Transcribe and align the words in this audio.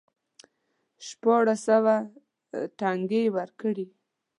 شپاړس 1.07 1.59
سوه 1.69 1.95
ټنګې 2.79 3.21
یې 3.25 3.33
ورکړې. 3.37 3.85